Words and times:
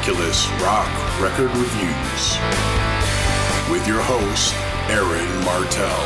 Ridiculous 0.00 0.48
Rock 0.62 1.20
Record 1.20 1.50
Reviews 1.50 2.38
with 3.70 3.86
your 3.86 4.00
host, 4.00 4.54
Aaron 4.88 5.44
Martell. 5.44 6.00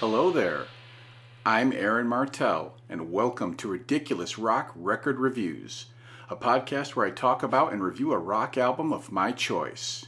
Hello 0.00 0.30
there. 0.30 0.64
I'm 1.44 1.74
Aaron 1.74 2.06
Martell, 2.06 2.76
and 2.88 3.12
welcome 3.12 3.54
to 3.56 3.68
Ridiculous 3.68 4.38
Rock 4.38 4.72
Record 4.74 5.18
Reviews, 5.18 5.86
a 6.30 6.36
podcast 6.36 6.96
where 6.96 7.06
I 7.06 7.10
talk 7.10 7.42
about 7.42 7.74
and 7.74 7.84
review 7.84 8.14
a 8.14 8.18
rock 8.18 8.56
album 8.56 8.94
of 8.94 9.12
my 9.12 9.30
choice. 9.30 10.06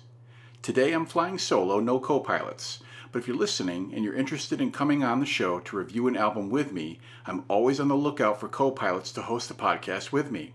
Today 0.63 0.93
I'm 0.93 1.05
flying 1.05 1.37
solo, 1.37 1.79
no 1.79 2.01
co 2.01 2.21
pilots, 2.21 2.79
but 3.15 3.21
if 3.21 3.29
you're 3.29 3.37
listening 3.37 3.93
and 3.95 4.03
you're 4.03 4.17
interested 4.17 4.61
in 4.61 4.73
coming 4.73 5.05
on 5.05 5.21
the 5.21 5.25
show 5.25 5.61
to 5.61 5.77
review 5.77 6.09
an 6.09 6.17
album 6.17 6.51
with 6.51 6.73
me, 6.73 6.99
I'm 7.27 7.45
always 7.47 7.79
on 7.79 7.87
the 7.87 7.95
lookout 7.95 8.41
for 8.41 8.49
co 8.49 8.73
pilots 8.73 9.13
to 9.13 9.23
host 9.23 9.47
the 9.47 9.55
podcast 9.55 10.11
with 10.11 10.33
me. 10.33 10.53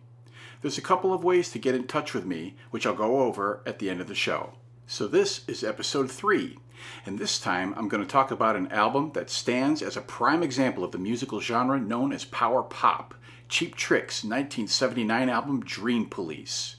There's 0.60 0.78
a 0.78 0.82
couple 0.82 1.14
of 1.14 1.24
ways 1.24 1.52
to 1.52 1.58
get 1.58 1.74
in 1.74 1.88
touch 1.88 2.14
with 2.14 2.26
me, 2.26 2.58
which 2.70 2.86
I'll 2.86 2.94
go 2.94 3.22
over 3.22 3.64
at 3.66 3.80
the 3.80 3.90
end 3.90 4.02
of 4.02 4.10
the 4.10 4.14
show. 4.14 4.56
So, 4.88 5.08
this 5.08 5.48
is 5.48 5.64
episode 5.64 6.12
3, 6.12 6.58
and 7.06 7.18
this 7.18 7.40
time 7.40 7.74
I'm 7.78 7.88
going 7.88 8.04
to 8.04 8.10
talk 8.10 8.30
about 8.30 8.58
an 8.58 8.68
album 8.74 9.14
that 9.14 9.30
stands 9.30 9.82
as 9.82 9.96
a 9.96 10.02
prime 10.02 10.44
example 10.44 10.84
of 10.84 10.92
the 10.92 10.98
musical 10.98 11.40
genre 11.40 11.80
known 11.80 12.12
as 12.12 12.26
power 12.26 12.62
pop 12.62 13.16
Cheap 13.48 13.76
Trick's 13.76 14.26
1979 14.26 15.30
album 15.30 15.62
Dream 15.62 16.08
Police. 16.08 16.76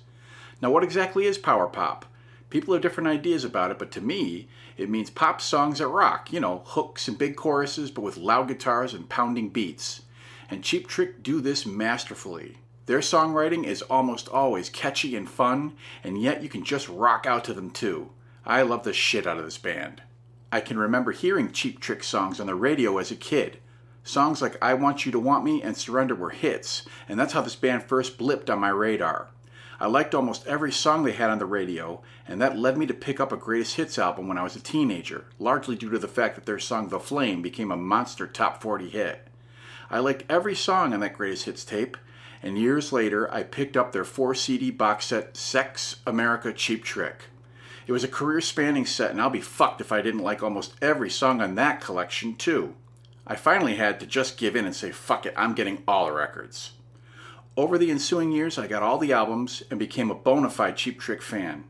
Now, 0.60 0.70
what 0.70 0.84
exactly 0.84 1.24
is 1.24 1.38
power 1.38 1.68
pop? 1.68 2.04
People 2.50 2.74
have 2.74 2.82
different 2.82 3.08
ideas 3.08 3.44
about 3.44 3.70
it, 3.70 3.78
but 3.78 3.92
to 3.92 4.00
me, 4.00 4.48
it 4.76 4.90
means 4.90 5.08
pop 5.08 5.40
songs 5.40 5.78
that 5.78 5.86
rock, 5.86 6.32
you 6.32 6.40
know, 6.40 6.62
hooks 6.66 7.06
and 7.06 7.16
big 7.16 7.36
choruses, 7.36 7.90
but 7.92 8.02
with 8.02 8.16
loud 8.16 8.48
guitars 8.48 8.92
and 8.92 9.08
pounding 9.08 9.48
beats. 9.48 10.02
And 10.50 10.64
Cheap 10.64 10.88
Trick 10.88 11.22
do 11.22 11.40
this 11.40 11.64
masterfully. 11.64 12.58
Their 12.86 12.98
songwriting 12.98 13.64
is 13.64 13.82
almost 13.82 14.28
always 14.28 14.68
catchy 14.68 15.14
and 15.14 15.30
fun, 15.30 15.74
and 16.02 16.20
yet 16.20 16.42
you 16.42 16.48
can 16.48 16.64
just 16.64 16.88
rock 16.88 17.24
out 17.24 17.44
to 17.44 17.54
them 17.54 17.70
too. 17.70 18.10
I 18.44 18.62
love 18.62 18.82
the 18.82 18.92
shit 18.92 19.28
out 19.28 19.38
of 19.38 19.44
this 19.44 19.58
band. 19.58 20.02
I 20.50 20.60
can 20.60 20.76
remember 20.76 21.12
hearing 21.12 21.52
Cheap 21.52 21.78
Trick 21.78 22.02
songs 22.02 22.40
on 22.40 22.48
the 22.48 22.56
radio 22.56 22.98
as 22.98 23.12
a 23.12 23.16
kid. 23.16 23.58
Songs 24.02 24.42
like 24.42 24.56
I 24.60 24.74
Want 24.74 25.06
You 25.06 25.12
to 25.12 25.20
Want 25.20 25.44
Me 25.44 25.62
and 25.62 25.76
Surrender 25.76 26.16
were 26.16 26.30
hits, 26.30 26.84
and 27.08 27.16
that's 27.16 27.32
how 27.32 27.42
this 27.42 27.54
band 27.54 27.84
first 27.84 28.18
blipped 28.18 28.50
on 28.50 28.58
my 28.58 28.70
radar. 28.70 29.28
I 29.82 29.86
liked 29.86 30.14
almost 30.14 30.46
every 30.46 30.70
song 30.70 31.04
they 31.04 31.12
had 31.12 31.30
on 31.30 31.38
the 31.38 31.46
radio, 31.46 32.02
and 32.28 32.38
that 32.42 32.58
led 32.58 32.76
me 32.76 32.84
to 32.86 32.92
pick 32.92 33.18
up 33.18 33.32
a 33.32 33.36
greatest 33.38 33.76
hits 33.76 33.98
album 33.98 34.28
when 34.28 34.36
I 34.36 34.42
was 34.42 34.54
a 34.54 34.60
teenager, 34.60 35.24
largely 35.38 35.74
due 35.74 35.88
to 35.88 35.98
the 35.98 36.06
fact 36.06 36.34
that 36.34 36.44
their 36.44 36.58
song 36.58 36.88
The 36.90 37.00
Flame 37.00 37.40
became 37.40 37.72
a 37.72 37.78
monster 37.78 38.26
top 38.26 38.60
40 38.60 38.90
hit. 38.90 39.26
I 39.90 40.00
liked 40.00 40.30
every 40.30 40.54
song 40.54 40.92
on 40.92 41.00
that 41.00 41.14
greatest 41.14 41.46
hits 41.46 41.64
tape, 41.64 41.96
and 42.42 42.58
years 42.58 42.92
later 42.92 43.32
I 43.32 43.42
picked 43.42 43.74
up 43.74 43.92
their 43.92 44.04
4 44.04 44.34
CD 44.34 44.70
box 44.70 45.06
set 45.06 45.34
Sex 45.34 45.96
America 46.06 46.52
Cheap 46.52 46.84
Trick. 46.84 47.24
It 47.86 47.92
was 47.92 48.04
a 48.04 48.08
career 48.08 48.42
spanning 48.42 48.84
set, 48.84 49.10
and 49.10 49.20
I'll 49.20 49.30
be 49.30 49.40
fucked 49.40 49.80
if 49.80 49.92
I 49.92 50.02
didn't 50.02 50.20
like 50.20 50.42
almost 50.42 50.74
every 50.82 51.08
song 51.08 51.40
on 51.40 51.54
that 51.54 51.80
collection, 51.80 52.36
too. 52.36 52.74
I 53.26 53.34
finally 53.34 53.76
had 53.76 53.98
to 54.00 54.06
just 54.06 54.36
give 54.36 54.56
in 54.56 54.66
and 54.66 54.76
say, 54.76 54.90
fuck 54.90 55.24
it, 55.24 55.32
I'm 55.38 55.54
getting 55.54 55.82
all 55.88 56.04
the 56.04 56.12
records. 56.12 56.72
Over 57.60 57.76
the 57.76 57.90
ensuing 57.90 58.32
years, 58.32 58.56
I 58.56 58.66
got 58.66 58.82
all 58.82 58.96
the 58.96 59.12
albums 59.12 59.62
and 59.68 59.78
became 59.78 60.10
a 60.10 60.14
bona 60.14 60.48
fide 60.48 60.78
Cheap 60.78 60.98
Trick 60.98 61.20
fan. 61.20 61.64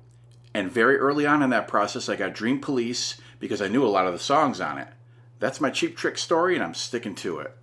And 0.54 0.70
very 0.70 0.96
early 0.96 1.26
on 1.26 1.42
in 1.42 1.50
that 1.50 1.66
process, 1.66 2.08
I 2.08 2.14
got 2.14 2.32
Dream 2.32 2.60
Police 2.60 3.20
because 3.40 3.60
I 3.60 3.66
knew 3.66 3.84
a 3.84 3.90
lot 3.90 4.06
of 4.06 4.12
the 4.12 4.20
songs 4.20 4.60
on 4.60 4.78
it. 4.78 4.86
That's 5.40 5.60
my 5.60 5.68
Cheap 5.68 5.96
Trick 5.96 6.16
story, 6.16 6.54
and 6.54 6.62
I'm 6.62 6.74
sticking 6.74 7.16
to 7.16 7.40
it. 7.40 7.56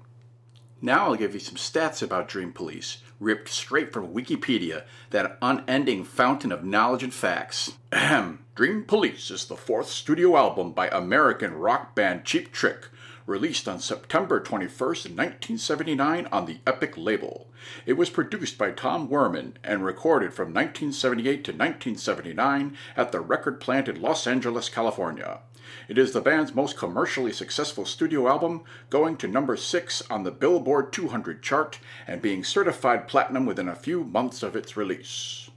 Now 0.82 1.06
I'll 1.06 1.16
give 1.16 1.36
you 1.36 1.40
some 1.40 1.56
stats 1.56 2.04
about 2.04 2.28
Dream 2.28 2.52
Police, 2.52 2.98
ripped 3.18 3.48
straight 3.48 3.94
from 3.94 4.14
Wikipedia, 4.14 4.84
that 5.12 5.38
unending 5.42 6.04
fountain 6.04 6.52
of 6.52 6.66
knowledge 6.66 7.04
and 7.04 7.14
facts. 7.14 7.78
Ahem. 7.94 8.40
Dream 8.56 8.84
Police 8.84 9.32
is 9.32 9.46
the 9.46 9.56
fourth 9.56 9.88
studio 9.88 10.36
album 10.36 10.74
by 10.74 10.90
American 10.90 11.54
rock 11.54 11.96
band 11.96 12.26
Cheap 12.26 12.52
Trick, 12.52 12.90
released 13.28 13.68
on 13.68 13.80
September 13.80 14.40
21st, 14.40 15.14
1979 15.14 16.28
on 16.32 16.46
the 16.46 16.60
Epic 16.66 16.94
label. 16.98 17.48
It 17.86 17.94
was 17.94 18.10
produced 18.10 18.58
by 18.58 18.72
Tom 18.72 19.10
Werman 19.10 19.56
and 19.64 19.84
recorded 19.84 20.34
from 20.34 20.54
1978 20.54 21.44
to 21.44 21.52
1979 21.52 22.78
at 22.96 23.12
the 23.12 23.20
record 23.20 23.60
plant 23.60 23.90
in 23.90 24.02
Los 24.02 24.26
Angeles, 24.26 24.70
California. 24.70 25.42
It 25.90 25.98
is 25.98 26.14
the 26.14 26.22
band's 26.22 26.56
most 26.56 26.78
commercially 26.78 27.34
successful 27.34 27.86
studio 27.86 28.30
album, 28.30 28.64
going 28.90 29.18
to 29.18 29.28
number 29.28 29.58
6 29.58 30.04
on 30.10 30.24
the 30.24 30.32
Billboard 30.32 30.94
200 30.94 31.44
chart 31.44 31.80
and 32.08 32.22
being 32.22 32.46
certified 32.46 33.10
platinum 33.10 33.46
within 33.46 33.68
a 33.68 33.76
few 33.76 34.06
months 34.06 34.42
of 34.42 34.56
its 34.56 34.78
release. 34.78 35.50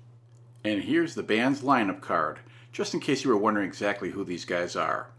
And 0.64 0.82
here's 0.82 1.14
the 1.14 1.22
band's 1.22 1.62
lineup 1.62 2.00
card, 2.00 2.40
just 2.72 2.92
in 2.92 3.00
case 3.00 3.22
you 3.22 3.30
were 3.30 3.36
wondering 3.36 3.68
exactly 3.68 4.10
who 4.10 4.24
these 4.24 4.44
guys 4.44 4.74
are. 4.74 5.10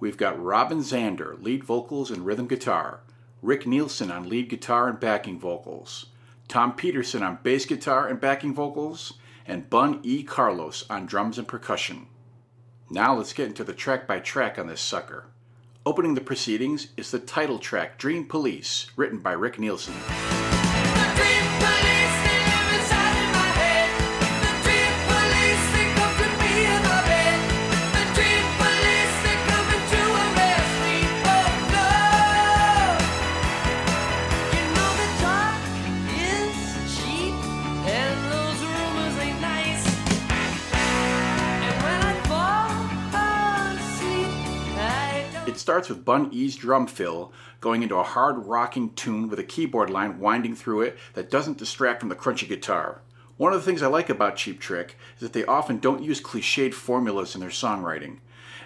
We've 0.00 0.16
got 0.16 0.42
Robin 0.42 0.78
Zander, 0.78 1.40
lead 1.42 1.62
vocals 1.62 2.10
and 2.10 2.24
rhythm 2.24 2.48
guitar, 2.48 3.00
Rick 3.42 3.66
Nielsen 3.66 4.10
on 4.10 4.28
lead 4.28 4.48
guitar 4.48 4.88
and 4.88 4.98
backing 4.98 5.38
vocals, 5.38 6.06
Tom 6.48 6.74
Petersson 6.74 7.22
on 7.22 7.38
bass 7.42 7.66
guitar 7.66 8.08
and 8.08 8.18
backing 8.18 8.54
vocals, 8.54 9.14
and 9.46 9.68
Bun 9.68 10.00
E. 10.02 10.22
Carlos 10.22 10.86
on 10.88 11.04
drums 11.04 11.36
and 11.36 11.46
percussion. 11.46 12.06
Now 12.88 13.14
let's 13.14 13.34
get 13.34 13.48
into 13.48 13.62
the 13.62 13.74
track 13.74 14.06
by 14.06 14.20
track 14.20 14.58
on 14.58 14.68
this 14.68 14.80
sucker. 14.80 15.26
Opening 15.84 16.14
the 16.14 16.22
proceedings 16.22 16.88
is 16.96 17.10
the 17.10 17.18
title 17.18 17.58
track 17.58 17.98
Dream 17.98 18.24
Police, 18.26 18.90
written 18.96 19.18
by 19.18 19.32
Rick 19.32 19.58
Nielsen. 19.58 19.94
Starts 45.70 45.88
with 45.88 46.04
Bun 46.04 46.28
E's 46.32 46.56
drum 46.56 46.88
fill 46.88 47.32
going 47.60 47.84
into 47.84 47.94
a 47.94 48.02
hard 48.02 48.44
rocking 48.46 48.92
tune 48.94 49.28
with 49.28 49.38
a 49.38 49.44
keyboard 49.44 49.88
line 49.88 50.18
winding 50.18 50.56
through 50.56 50.80
it 50.80 50.98
that 51.14 51.30
doesn't 51.30 51.58
distract 51.58 52.00
from 52.00 52.08
the 52.08 52.16
crunchy 52.16 52.48
guitar. 52.48 53.02
One 53.36 53.52
of 53.52 53.60
the 53.60 53.64
things 53.64 53.80
I 53.80 53.86
like 53.86 54.10
about 54.10 54.34
Cheap 54.34 54.58
Trick 54.58 54.98
is 55.14 55.20
that 55.20 55.32
they 55.32 55.44
often 55.44 55.78
don't 55.78 56.02
use 56.02 56.20
cliched 56.20 56.74
formulas 56.74 57.36
in 57.36 57.40
their 57.40 57.50
songwriting. 57.50 58.18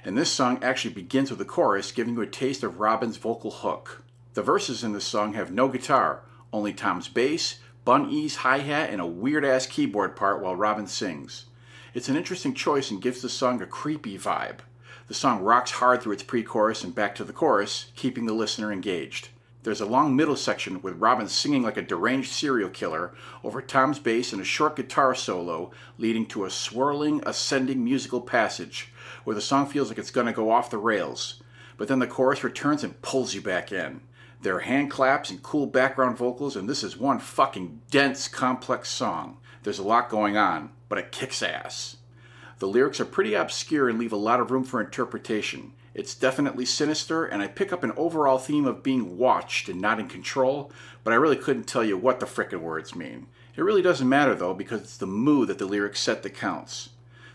And 0.02 0.16
this 0.16 0.32
song 0.32 0.58
actually 0.64 0.94
begins 0.94 1.30
with 1.30 1.38
a 1.42 1.44
chorus 1.44 1.92
giving 1.92 2.14
you 2.14 2.22
a 2.22 2.26
taste 2.26 2.62
of 2.62 2.80
Robin's 2.80 3.18
vocal 3.18 3.50
hook. 3.50 4.02
The 4.32 4.40
verses 4.40 4.82
in 4.82 4.94
this 4.94 5.04
song 5.04 5.34
have 5.34 5.52
no 5.52 5.68
guitar, 5.68 6.22
only 6.54 6.72
Tom's 6.72 7.08
bass, 7.08 7.58
Bun 7.84 8.08
E's 8.08 8.36
hi 8.36 8.60
hat, 8.60 8.88
and 8.88 9.02
a 9.02 9.06
weird 9.06 9.44
ass 9.44 9.66
keyboard 9.66 10.16
part 10.16 10.40
while 10.40 10.56
Robin 10.56 10.86
sings. 10.86 11.44
It's 11.92 12.08
an 12.08 12.16
interesting 12.16 12.54
choice 12.54 12.90
and 12.90 13.02
gives 13.02 13.20
the 13.20 13.28
song 13.28 13.60
a 13.60 13.66
creepy 13.66 14.16
vibe. 14.16 14.60
The 15.06 15.14
song 15.14 15.42
rocks 15.42 15.72
hard 15.72 16.02
through 16.02 16.12
its 16.12 16.22
pre 16.22 16.42
chorus 16.42 16.82
and 16.82 16.94
back 16.94 17.14
to 17.16 17.24
the 17.24 17.32
chorus, 17.34 17.92
keeping 17.94 18.24
the 18.24 18.32
listener 18.32 18.72
engaged. 18.72 19.28
There's 19.62 19.82
a 19.82 19.86
long 19.86 20.16
middle 20.16 20.36
section 20.36 20.80
with 20.80 20.98
Robin 20.98 21.28
singing 21.28 21.62
like 21.62 21.76
a 21.76 21.82
deranged 21.82 22.32
serial 22.32 22.70
killer 22.70 23.12
over 23.42 23.60
Tom's 23.60 23.98
bass 23.98 24.32
and 24.32 24.40
a 24.40 24.44
short 24.46 24.76
guitar 24.76 25.14
solo, 25.14 25.72
leading 25.98 26.24
to 26.26 26.44
a 26.44 26.50
swirling, 26.50 27.22
ascending 27.26 27.84
musical 27.84 28.22
passage 28.22 28.92
where 29.24 29.34
the 29.34 29.42
song 29.42 29.66
feels 29.66 29.88
like 29.88 29.98
it's 29.98 30.10
going 30.10 30.26
to 30.26 30.32
go 30.32 30.50
off 30.50 30.70
the 30.70 30.78
rails. 30.78 31.42
But 31.76 31.88
then 31.88 31.98
the 31.98 32.06
chorus 32.06 32.42
returns 32.42 32.82
and 32.82 33.00
pulls 33.02 33.34
you 33.34 33.42
back 33.42 33.72
in. 33.72 34.00
There 34.40 34.56
are 34.56 34.60
hand 34.60 34.90
claps 34.90 35.30
and 35.30 35.42
cool 35.42 35.66
background 35.66 36.16
vocals, 36.16 36.56
and 36.56 36.68
this 36.68 36.82
is 36.82 36.96
one 36.96 37.18
fucking 37.18 37.82
dense, 37.90 38.28
complex 38.28 38.90
song. 38.90 39.38
There's 39.62 39.78
a 39.78 39.82
lot 39.82 40.08
going 40.08 40.36
on, 40.36 40.70
but 40.88 40.98
it 40.98 41.12
kicks 41.12 41.42
ass. 41.42 41.96
The 42.58 42.68
lyrics 42.68 43.00
are 43.00 43.04
pretty 43.04 43.34
obscure 43.34 43.88
and 43.88 43.98
leave 43.98 44.12
a 44.12 44.16
lot 44.16 44.40
of 44.40 44.50
room 44.50 44.64
for 44.64 44.80
interpretation. 44.80 45.72
It's 45.94 46.14
definitely 46.14 46.64
sinister, 46.64 47.24
and 47.24 47.42
I 47.42 47.46
pick 47.46 47.72
up 47.72 47.84
an 47.84 47.92
overall 47.96 48.38
theme 48.38 48.66
of 48.66 48.82
being 48.82 49.16
watched 49.16 49.68
and 49.68 49.80
not 49.80 50.00
in 50.00 50.08
control, 50.08 50.72
but 51.04 51.12
I 51.12 51.16
really 51.16 51.36
couldn't 51.36 51.64
tell 51.64 51.84
you 51.84 51.96
what 51.96 52.20
the 52.20 52.26
frickin' 52.26 52.60
words 52.60 52.94
mean. 52.94 53.26
It 53.56 53.62
really 53.62 53.82
doesn't 53.82 54.08
matter 54.08 54.34
though, 54.34 54.54
because 54.54 54.80
it's 54.80 54.96
the 54.96 55.06
mood 55.06 55.48
that 55.48 55.58
the 55.58 55.66
lyrics 55.66 56.00
set 56.00 56.22
that 56.22 56.34
counts. 56.34 56.90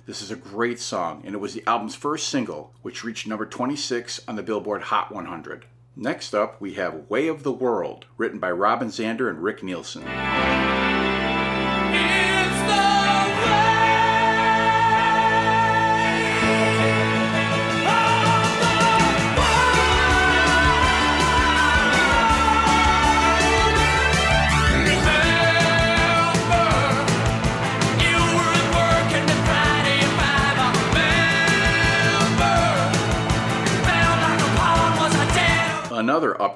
This 0.05 0.21
is 0.21 0.31
a 0.31 0.35
great 0.35 0.79
song, 0.79 1.21
and 1.23 1.35
it 1.35 1.39
was 1.39 1.53
the 1.53 1.63
album's 1.67 1.95
first 1.95 2.27
single, 2.27 2.73
which 2.81 3.03
reached 3.03 3.27
number 3.27 3.45
26 3.45 4.21
on 4.27 4.35
the 4.35 4.43
Billboard 4.43 4.83
Hot 4.83 5.13
100. 5.13 5.65
Next 5.95 6.33
up, 6.33 6.59
we 6.59 6.73
have 6.73 7.09
Way 7.09 7.27
of 7.27 7.43
the 7.43 7.51
World, 7.51 8.05
written 8.17 8.39
by 8.39 8.51
Robin 8.51 8.87
Zander 8.87 9.29
and 9.29 9.43
Rick 9.43 9.63
Nielsen. 9.63 10.03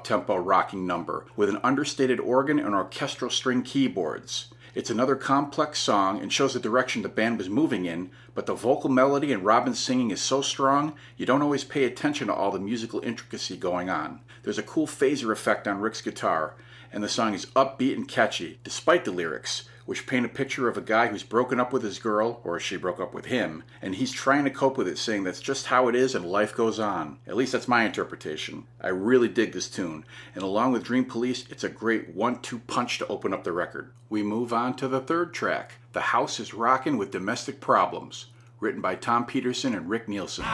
Up-tempo 0.04 0.36
rocking 0.36 0.86
number 0.86 1.26
with 1.38 1.48
an 1.48 1.58
understated 1.64 2.20
organ 2.20 2.60
and 2.60 2.76
orchestral 2.76 3.32
string 3.32 3.64
keyboards. 3.64 4.50
It's 4.76 4.90
another 4.90 5.16
complex 5.16 5.80
song 5.80 6.20
and 6.20 6.34
shows 6.34 6.54
the 6.54 6.60
direction 6.60 7.04
the 7.04 7.08
band 7.08 7.38
was 7.38 7.48
moving 7.48 7.86
in, 7.86 8.12
but 8.36 8.46
the 8.46 8.54
vocal 8.54 8.90
melody 8.90 9.32
and 9.32 9.46
Robin's 9.46 9.80
singing 9.80 10.12
is 10.12 10.20
so 10.20 10.42
strong, 10.42 10.94
you 11.16 11.26
don't 11.26 11.42
always 11.42 11.64
pay 11.64 11.86
attention 11.86 12.28
to 12.28 12.34
all 12.34 12.52
the 12.52 12.60
musical 12.60 13.00
intricacy 13.00 13.56
going 13.56 13.90
on. 13.90 14.20
There's 14.44 14.58
a 14.58 14.64
cool 14.64 14.88
phaser 14.88 15.32
effect 15.32 15.70
on 15.70 15.80
Rick's 15.80 16.02
guitar, 16.02 16.56
and 16.92 17.02
the 17.02 17.08
song 17.08 17.34
is 17.34 17.46
upbeat 17.56 17.96
and 17.96 18.06
catchy, 18.06 18.60
despite 18.66 19.06
the 19.06 19.12
lyrics, 19.12 19.70
which 19.85 20.07
paint 20.07 20.25
a 20.25 20.30
picture 20.30 20.68
of 20.68 20.77
a 20.77 20.81
guy 20.81 21.07
who's 21.07 21.24
broken 21.24 21.59
up 21.59 21.74
with 21.74 21.83
his 21.83 22.00
girl, 22.00 22.39
or 22.44 22.59
she 22.59 22.77
broke 22.77 23.00
up 23.00 23.13
with 23.13 23.25
him, 23.25 23.63
and 23.81 23.95
he's 23.95 24.12
trying 24.12 24.44
to 24.44 24.50
cope 24.50 24.77
with 24.77 24.88
it, 24.88 24.97
saying 24.97 25.24
that's 25.24 25.39
just 25.39 25.68
how 25.68 25.88
it 25.88 25.95
is 25.95 26.15
and 26.15 26.25
life 26.25 26.56
goes 26.56 26.80
on. 26.80 27.19
At 27.27 27.35
least 27.35 27.51
that's 27.51 27.68
my 27.68 27.83
interpretation. 27.83 28.65
I 28.81 28.89
really 28.89 29.27
dig 29.27 29.51
this 29.51 29.69
tune, 29.69 30.06
and 30.35 30.44
along 30.44 30.71
with 30.71 30.83
Dream 30.83 31.06
Police, 31.06 31.45
it's 31.50 31.63
a 31.63 31.69
great 31.69 32.15
one 32.15 32.41
two 32.41 32.59
punch 32.59 32.97
to 33.00 33.07
open 33.07 33.33
up 33.33 33.44
the 33.44 33.51
record. 33.51 33.91
We 34.09 34.24
move 34.24 34.53
on 34.53 34.75
to 34.77 34.88
the 34.88 35.01
third 35.01 35.33
track 35.33 35.74
The 35.94 36.01
House 36.01 36.39
is 36.39 36.53
Rockin' 36.53 36.97
with 36.97 37.12
Domestic 37.12 37.59
Problems, 37.59 38.27
written 38.59 38.81
by 38.81 38.95
Tom 38.95 39.25
Petersson 39.25 39.74
and 39.74 39.89
Rick 39.89 40.07
Nielsen. 40.07 40.45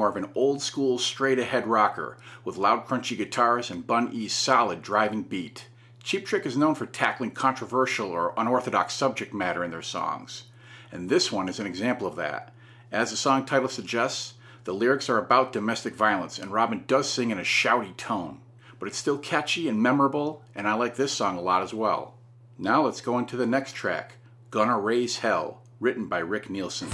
More 0.00 0.08
of 0.08 0.16
an 0.16 0.30
old 0.34 0.62
school 0.62 0.98
straight 0.98 1.38
ahead 1.38 1.66
rocker 1.66 2.16
with 2.42 2.56
loud 2.56 2.86
crunchy 2.86 3.18
guitars 3.18 3.70
and 3.70 3.86
Bun 3.86 4.08
E's 4.14 4.32
solid 4.32 4.80
driving 4.80 5.22
beat. 5.22 5.66
Cheap 6.02 6.24
Trick 6.24 6.46
is 6.46 6.56
known 6.56 6.74
for 6.74 6.86
tackling 6.86 7.32
controversial 7.32 8.10
or 8.10 8.32
unorthodox 8.34 8.94
subject 8.94 9.34
matter 9.34 9.62
in 9.62 9.70
their 9.70 9.82
songs, 9.82 10.44
and 10.90 11.10
this 11.10 11.30
one 11.30 11.50
is 11.50 11.60
an 11.60 11.66
example 11.66 12.06
of 12.06 12.16
that. 12.16 12.54
As 12.90 13.10
the 13.10 13.16
song 13.18 13.44
title 13.44 13.68
suggests, 13.68 14.32
the 14.64 14.72
lyrics 14.72 15.10
are 15.10 15.18
about 15.18 15.52
domestic 15.52 15.94
violence, 15.94 16.38
and 16.38 16.50
Robin 16.50 16.84
does 16.86 17.06
sing 17.06 17.30
in 17.30 17.38
a 17.38 17.42
shouty 17.42 17.94
tone, 17.98 18.40
but 18.78 18.88
it's 18.88 18.96
still 18.96 19.18
catchy 19.18 19.68
and 19.68 19.82
memorable, 19.82 20.42
and 20.54 20.66
I 20.66 20.72
like 20.72 20.96
this 20.96 21.12
song 21.12 21.36
a 21.36 21.42
lot 21.42 21.62
as 21.62 21.74
well. 21.74 22.14
Now 22.56 22.86
let's 22.86 23.02
go 23.02 23.18
into 23.18 23.36
the 23.36 23.46
next 23.46 23.74
track, 23.74 24.14
Gonna 24.50 24.78
Raise 24.78 25.18
Hell, 25.18 25.60
written 25.78 26.06
by 26.06 26.20
Rick 26.20 26.48
Nielsen. 26.48 26.88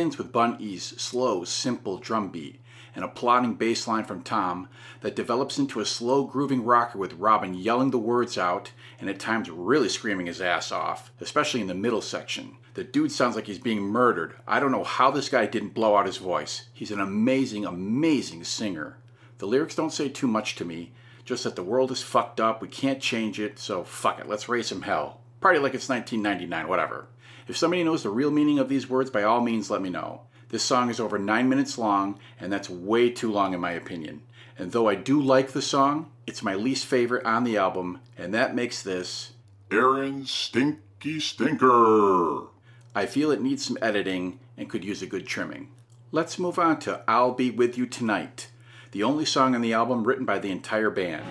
Begins 0.00 0.16
with 0.16 0.32
Bun 0.32 0.56
E's 0.58 0.98
slow, 0.98 1.44
simple 1.44 1.98
drum 1.98 2.30
beat 2.30 2.58
and 2.94 3.04
a 3.04 3.08
plodding 3.08 3.52
bass 3.52 3.86
line 3.86 4.02
from 4.02 4.22
Tom 4.22 4.66
that 5.02 5.14
develops 5.14 5.58
into 5.58 5.78
a 5.78 5.84
slow, 5.84 6.24
grooving 6.24 6.64
rocker 6.64 6.96
with 6.96 7.12
Robin 7.12 7.52
yelling 7.52 7.90
the 7.90 7.98
words 7.98 8.38
out 8.38 8.72
and 8.98 9.10
at 9.10 9.18
times 9.18 9.50
really 9.50 9.90
screaming 9.90 10.24
his 10.24 10.40
ass 10.40 10.72
off, 10.72 11.12
especially 11.20 11.60
in 11.60 11.66
the 11.66 11.74
middle 11.74 12.00
section. 12.00 12.56
The 12.72 12.82
dude 12.82 13.12
sounds 13.12 13.36
like 13.36 13.46
he's 13.46 13.58
being 13.58 13.82
murdered. 13.82 14.36
I 14.48 14.58
don't 14.58 14.72
know 14.72 14.84
how 14.84 15.10
this 15.10 15.28
guy 15.28 15.44
didn't 15.44 15.74
blow 15.74 15.94
out 15.94 16.06
his 16.06 16.16
voice. 16.16 16.70
He's 16.72 16.90
an 16.90 17.00
amazing, 17.00 17.66
amazing 17.66 18.44
singer. 18.44 18.96
The 19.36 19.46
lyrics 19.46 19.74
don't 19.74 19.92
say 19.92 20.08
too 20.08 20.28
much 20.28 20.54
to 20.54 20.64
me, 20.64 20.92
just 21.26 21.44
that 21.44 21.56
the 21.56 21.62
world 21.62 21.90
is 21.90 22.02
fucked 22.02 22.40
up, 22.40 22.62
we 22.62 22.68
can't 22.68 23.02
change 23.02 23.38
it, 23.38 23.58
so 23.58 23.84
fuck 23.84 24.18
it, 24.18 24.30
let's 24.30 24.48
raise 24.48 24.68
some 24.68 24.80
hell. 24.80 25.20
Party 25.42 25.58
like 25.58 25.74
it's 25.74 25.90
1999, 25.90 26.68
whatever. 26.68 27.06
If 27.48 27.56
somebody 27.56 27.84
knows 27.84 28.02
the 28.02 28.10
real 28.10 28.30
meaning 28.30 28.58
of 28.58 28.68
these 28.68 28.88
words, 28.88 29.10
by 29.10 29.22
all 29.22 29.40
means 29.40 29.70
let 29.70 29.82
me 29.82 29.90
know. 29.90 30.22
This 30.50 30.62
song 30.62 30.90
is 30.90 30.98
over 30.98 31.18
9 31.18 31.48
minutes 31.48 31.78
long, 31.78 32.18
and 32.38 32.52
that's 32.52 32.68
way 32.68 33.10
too 33.10 33.30
long 33.30 33.54
in 33.54 33.60
my 33.60 33.72
opinion. 33.72 34.22
And 34.58 34.72
though 34.72 34.88
I 34.88 34.94
do 34.94 35.20
like 35.20 35.52
the 35.52 35.62
song, 35.62 36.10
it's 36.26 36.42
my 36.42 36.54
least 36.54 36.84
favorite 36.84 37.24
on 37.24 37.44
the 37.44 37.56
album, 37.56 38.00
and 38.18 38.34
that 38.34 38.54
makes 38.54 38.82
this 38.82 39.32
Aaron's 39.70 40.30
Stinky 40.30 41.20
Stinker. 41.20 42.48
I 42.94 43.06
feel 43.06 43.30
it 43.30 43.40
needs 43.40 43.64
some 43.64 43.78
editing 43.80 44.40
and 44.56 44.68
could 44.68 44.84
use 44.84 45.00
a 45.02 45.06
good 45.06 45.26
trimming. 45.26 45.68
Let's 46.12 46.38
move 46.38 46.58
on 46.58 46.80
to 46.80 47.02
I'll 47.06 47.32
Be 47.32 47.50
With 47.50 47.78
You 47.78 47.86
Tonight, 47.86 48.50
the 48.90 49.04
only 49.04 49.24
song 49.24 49.54
on 49.54 49.60
the 49.60 49.72
album 49.72 50.04
written 50.04 50.24
by 50.24 50.40
the 50.40 50.50
entire 50.50 50.90
band. 50.90 51.24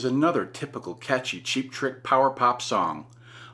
Is 0.00 0.04
another 0.06 0.46
typical 0.46 0.94
catchy 0.94 1.42
Cheap 1.42 1.70
Trick 1.70 2.02
power 2.02 2.30
pop 2.30 2.62
song. 2.62 3.04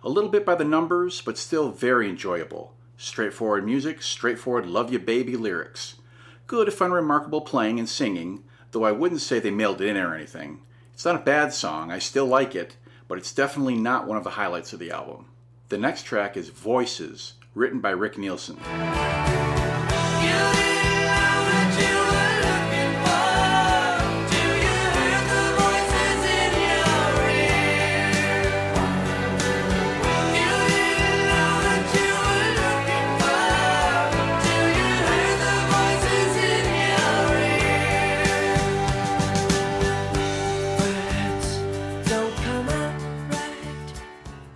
A 0.05 0.09
little 0.09 0.31
bit 0.31 0.47
by 0.47 0.55
the 0.55 0.65
numbers, 0.65 1.21
but 1.21 1.37
still 1.37 1.73
very 1.73 2.09
enjoyable. 2.09 2.73
Straightforward 2.97 3.67
music, 3.67 4.01
straightforward 4.01 4.65
love 4.65 4.93
you 4.93 5.01
baby 5.01 5.37
lyrics. 5.37 5.97
Good 6.47 6.69
if 6.69 6.81
unremarkable 6.81 7.41
playing 7.41 7.81
and 7.81 7.89
singing, 7.89 8.45
though 8.71 8.85
I 8.85 8.93
wouldn't 8.93 9.23
say 9.23 9.41
they 9.41 9.51
mailed 9.51 9.81
it 9.81 9.89
in 9.89 9.97
or 9.97 10.15
anything. 10.15 10.61
It's 10.95 11.05
not 11.05 11.17
a 11.17 11.25
bad 11.25 11.53
song, 11.53 11.91
I 11.91 11.99
still 11.99 12.27
like 12.27 12.55
it, 12.55 12.77
but 13.09 13.19
it's 13.19 13.35
definitely 13.35 13.75
not 13.75 14.07
one 14.07 14.17
of 14.17 14.23
the 14.23 14.31
highlights 14.31 14.73
of 14.73 14.79
the 14.79 14.93
album. 14.93 15.27
The 15.69 15.79
next 15.79 16.05
track 16.05 16.37
is 16.37 16.51
Voices, 16.51 17.35
written 17.57 17.81
by 17.81 17.91
Rick 17.91 18.19
Nielsen. 18.19 18.59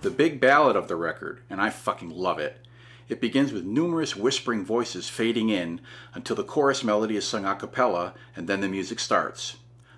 The 0.01 0.09
big 0.09 0.39
ballad 0.41 0.75
of 0.75 0.87
the 0.87 0.95
record, 0.95 1.41
and 1.47 1.61
I 1.61 1.69
fucking 1.69 2.09
love 2.09 2.39
it. 2.39 2.65
It 3.07 3.21
begins 3.21 3.53
with 3.53 3.65
numerous 3.65 4.15
whispering 4.15 4.65
voices 4.65 5.09
fading 5.09 5.49
in 5.49 5.79
until 6.15 6.35
the 6.35 6.43
chorus 6.43 6.83
melody 6.83 7.15
is 7.15 7.27
sung 7.27 7.45
a 7.45 7.53
cappella 7.53 8.15
and 8.35 8.47
then 8.47 8.61
the 8.61 8.67
music 8.67 8.99
starts. 8.99 9.57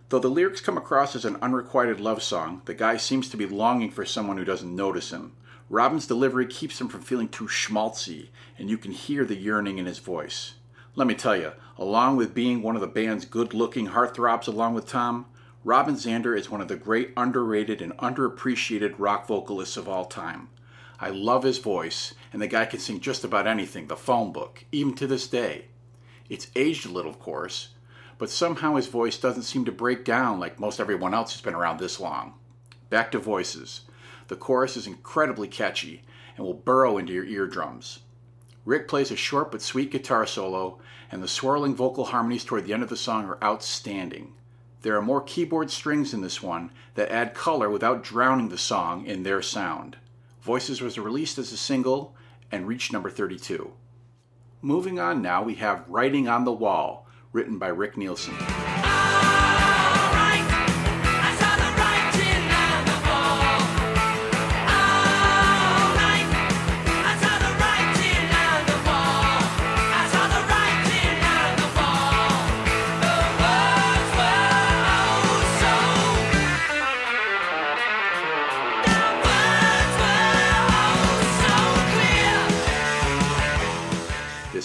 Though 0.10 0.20
the 0.20 0.30
lyrics 0.30 0.60
come 0.60 0.78
across 0.78 1.16
as 1.16 1.24
an 1.24 1.38
unrequited 1.42 2.02
love 2.02 2.22
song, 2.22 2.64
the 2.66 2.74
guy 2.74 2.98
seems 2.98 3.30
to 3.30 3.38
be 3.38 3.46
longing 3.46 3.92
for 3.92 4.04
someone 4.04 4.36
who 4.36 4.44
doesn't 4.44 4.76
notice 4.76 5.12
him. 5.12 5.38
Robin's 5.70 6.06
delivery 6.06 6.48
keeps 6.48 6.82
him 6.82 6.90
from 6.90 7.02
feeling 7.02 7.30
too 7.30 7.46
schmaltzy, 7.46 8.28
and 8.58 8.70
you 8.70 8.78
can 8.78 8.92
hear 8.92 9.24
the 9.24 9.38
yearning 9.38 9.78
in 9.78 9.86
his 9.86 10.00
voice. 10.00 10.56
Let 10.96 11.08
me 11.08 11.16
tell 11.16 11.38
you, 11.38 11.54
along 11.78 12.18
with 12.18 12.36
being 12.36 12.62
one 12.62 12.76
of 12.76 12.82
the 12.82 12.88
band's 12.88 13.24
good 13.24 13.54
looking 13.54 13.88
heartthrobs 13.88 14.50
along 14.50 14.74
with 14.74 14.86
Tom, 14.86 15.28
Robin 15.66 15.96
Zander 15.96 16.38
is 16.38 16.50
one 16.50 16.60
of 16.60 16.68
the 16.68 16.76
great 16.76 17.14
underrated 17.16 17.82
and 17.82 17.96
underappreciated 17.98 18.96
rock 18.98 19.26
vocalists 19.26 19.78
of 19.78 19.88
all 19.88 20.04
time. 20.04 20.50
I 21.00 21.10
love 21.10 21.44
his 21.44 21.58
voice, 21.58 22.14
and 22.34 22.42
the 22.42 22.48
guy 22.48 22.66
can 22.66 22.82
sing 22.82 23.00
just 23.00 23.24
about 23.24 23.48
anything, 23.48 23.88
the 23.88 23.96
phone 23.96 24.34
book, 24.34 24.66
even 24.74 24.94
to 24.96 25.08
this 25.08 25.26
day. 25.26 25.68
It's 26.30 26.52
aged 26.54 26.86
a 26.86 26.90
little, 26.90 27.12
of 27.12 27.20
course, 27.20 27.70
but 28.18 28.30
somehow 28.30 28.76
his 28.76 28.88
voice 28.88 29.18
doesn't 29.18 29.44
seem 29.44 29.64
to 29.64 29.72
break 29.72 30.04
down 30.04 30.38
like 30.38 30.60
most 30.60 30.82
everyone 30.82 31.14
else 31.14 31.32
who's 31.32 31.42
been 31.42 31.56
around 31.56 31.80
this 31.80 31.98
long. 31.98 32.34
Back 32.90 33.14
to 33.14 33.20
voices. 33.20 33.82
The 34.28 34.36
chorus 34.36 34.76
is 34.76 34.86
incredibly 34.86 35.48
catchy 35.48 36.04
and 36.36 36.46
will 36.46 36.54
burrow 36.54 36.98
into 36.98 37.14
your 37.14 37.26
eardrums. 37.26 38.00
Rick 38.66 38.90
plays 38.90 39.12
a 39.12 39.16
short 39.16 39.50
but 39.50 39.62
sweet 39.62 39.92
guitar 39.92 40.26
solo, 40.26 40.80
and 41.10 41.24
the 41.24 41.28
swirling 41.30 41.74
vocal 41.74 42.04
harmonies 42.04 42.44
toward 42.44 42.66
the 42.66 42.74
end 42.74 42.84
of 42.84 42.90
the 42.90 42.98
song 42.98 43.28
are 43.28 43.42
outstanding. 43.42 44.34
There 44.84 44.98
are 44.98 45.02
more 45.02 45.22
keyboard 45.22 45.72
strings 45.72 46.14
in 46.14 46.22
this 46.22 46.44
one 46.44 46.70
that 46.96 47.10
add 47.10 47.34
color 47.34 47.70
without 47.70 48.04
drowning 48.04 48.50
the 48.50 48.58
song 48.58 49.06
in 49.06 49.24
their 49.24 49.42
sound. 49.42 49.96
Voices 50.42 50.82
was 50.82 51.00
released 51.00 51.38
as 51.38 51.54
a 51.54 51.58
single 51.58 52.14
and 52.52 52.68
reached 52.68 52.92
number 52.92 53.10
32. 53.10 53.72
Moving 54.62 55.00
on 55.00 55.22
now, 55.22 55.42
we 55.42 55.56
have 55.56 55.88
Writing 55.88 56.28
on 56.28 56.44
the 56.44 56.52
Wall, 56.52 57.08
written 57.32 57.58
by 57.58 57.70
Rick 57.70 57.96
Nielsen. 57.96 58.36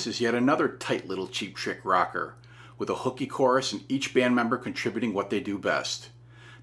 Is 0.09 0.21
yet 0.21 0.35
another 0.35 0.69
tight 0.69 1.07
little 1.07 1.29
cheap 1.29 1.55
trick 1.55 1.81
rocker, 1.85 2.35
with 2.79 2.91
a 2.91 2.97
hooky 2.97 3.27
chorus 3.27 3.73
and 3.73 3.85
each 3.89 4.13
band 4.13 4.35
member 4.35 4.57
contributing 4.57 5.15
what 5.15 5.31
they 5.31 5.39
do 5.39 5.59
best. 5.59 6.09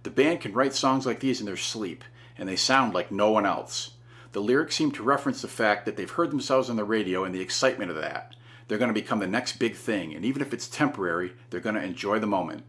The 0.03 0.09
band 0.09 0.41
can 0.41 0.53
write 0.53 0.73
songs 0.73 1.05
like 1.05 1.21
these 1.21 1.39
in 1.39 1.45
their 1.45 1.55
sleep, 1.55 2.03
and 2.37 2.49
they 2.49 2.57
sound 2.57 2.93
like 2.93 3.11
no 3.11 3.31
one 3.31 3.45
else. 3.45 3.91
The 4.33 4.41
lyrics 4.41 4.75
seem 4.75 4.91
to 4.91 5.03
reference 5.03 5.41
the 5.41 5.47
fact 5.47 5.85
that 5.85 5.95
they've 5.95 6.09
heard 6.09 6.31
themselves 6.31 6.69
on 6.69 6.75
the 6.75 6.83
radio 6.83 7.23
and 7.23 7.33
the 7.33 7.41
excitement 7.41 7.89
of 7.89 7.97
that. 7.97 8.35
They're 8.67 8.77
going 8.77 8.93
to 8.93 8.99
become 8.99 9.19
the 9.19 9.27
next 9.27 9.59
big 9.59 9.75
thing, 9.75 10.13
and 10.13 10.25
even 10.25 10.41
if 10.41 10.53
it's 10.53 10.67
temporary, 10.67 11.33
they're 11.49 11.59
going 11.59 11.75
to 11.75 11.83
enjoy 11.83 12.19
the 12.19 12.27
moment. 12.27 12.63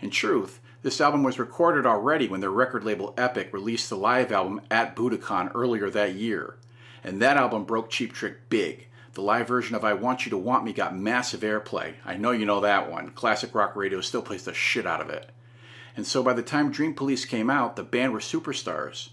In 0.00 0.10
truth, 0.10 0.60
this 0.82 1.00
album 1.00 1.22
was 1.22 1.38
recorded 1.38 1.86
already 1.86 2.26
when 2.26 2.40
their 2.40 2.50
record 2.50 2.84
label 2.84 3.14
Epic 3.16 3.52
released 3.52 3.90
the 3.90 3.96
live 3.96 4.32
album 4.32 4.60
at 4.70 4.96
Budokan 4.96 5.50
earlier 5.54 5.90
that 5.90 6.14
year. 6.14 6.56
And 7.04 7.20
that 7.20 7.36
album 7.36 7.64
broke 7.64 7.90
Cheap 7.90 8.12
Trick 8.12 8.48
big. 8.48 8.88
The 9.14 9.22
live 9.22 9.48
version 9.48 9.74
of 9.74 9.84
I 9.84 9.92
Want 9.92 10.24
You 10.24 10.30
to 10.30 10.38
Want 10.38 10.64
Me 10.64 10.72
got 10.72 10.96
massive 10.96 11.40
airplay. 11.40 11.94
I 12.04 12.16
know 12.16 12.30
you 12.30 12.46
know 12.46 12.60
that 12.60 12.90
one. 12.90 13.10
Classic 13.10 13.52
rock 13.54 13.74
radio 13.74 14.00
still 14.00 14.22
plays 14.22 14.44
the 14.44 14.54
shit 14.54 14.86
out 14.86 15.00
of 15.00 15.10
it. 15.10 15.30
And 15.96 16.06
so 16.06 16.22
by 16.22 16.32
the 16.32 16.42
time 16.42 16.70
Dream 16.70 16.94
Police 16.94 17.24
came 17.24 17.50
out, 17.50 17.74
the 17.74 17.82
band 17.82 18.12
were 18.12 18.20
superstars. 18.20 19.10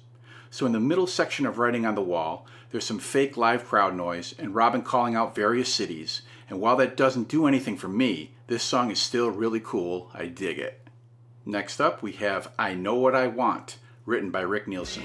So 0.51 0.65
in 0.65 0.71
the 0.71 0.79
middle 0.79 1.07
section 1.07 1.45
of 1.45 1.57
Writing 1.57 1.85
on 1.85 1.95
the 1.95 2.01
Wall, 2.01 2.45
there's 2.69 2.85
some 2.85 2.99
fake 2.99 3.37
live 3.37 3.65
crowd 3.65 3.95
noise 3.95 4.35
and 4.37 4.53
Robin 4.53 4.83
calling 4.83 5.15
out 5.15 5.35
various 5.35 5.73
cities. 5.73 6.21
And 6.49 6.61
while 6.61 6.75
that 6.77 6.95
doesn't 6.95 7.27
do 7.27 7.47
anything 7.47 7.75
for 7.75 7.87
me, 7.87 8.31
this 8.45 8.63
song 8.63 8.91
is 8.91 8.99
still 8.99 9.29
really 9.29 9.59
cool. 9.59 10.11
I 10.13 10.27
dig 10.27 10.59
it. 10.59 10.87
Next 11.45 11.81
up, 11.81 12.03
we 12.03 12.11
have 12.13 12.51
I 12.59 12.75
Know 12.75 12.95
What 12.95 13.15
I 13.15 13.27
Want, 13.27 13.77
written 14.05 14.31
by 14.31 14.41
Rick 14.41 14.67
Nielsen. 14.67 15.03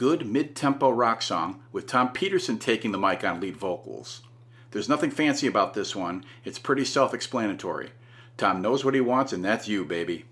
Good 0.00 0.24
mid 0.24 0.56
tempo 0.56 0.88
rock 0.88 1.20
song 1.20 1.60
with 1.72 1.86
Tom 1.86 2.12
Petersson 2.12 2.58
taking 2.58 2.90
the 2.90 2.96
mic 2.96 3.22
on 3.22 3.38
lead 3.38 3.58
vocals. 3.58 4.22
There's 4.70 4.88
nothing 4.88 5.10
fancy 5.10 5.46
about 5.46 5.74
this 5.74 5.94
one, 5.94 6.24
it's 6.42 6.58
pretty 6.58 6.86
self 6.86 7.12
explanatory. 7.12 7.90
Tom 8.38 8.62
knows 8.62 8.82
what 8.82 8.94
he 8.94 9.02
wants, 9.02 9.34
and 9.34 9.44
that's 9.44 9.68
you, 9.68 9.84
baby. 9.84 10.24